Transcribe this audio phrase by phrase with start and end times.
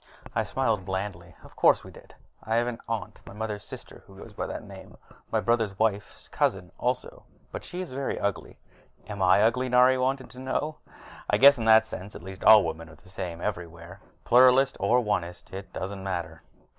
[0.33, 1.35] I smiled blandly.
[1.43, 2.15] "Of course we did.
[2.43, 4.97] I have an aunt, my mother's sister, who goes by that name.
[5.31, 8.57] My brother's wife's cousin, also; but she is very ugly."
[9.05, 10.77] "And am I ugly?" Nari wanted to know.
[11.29, 15.53] I guess in that sense at least, women are the same everywhere Pluralist or Onist,
[15.53, 16.41] it doesn't matter.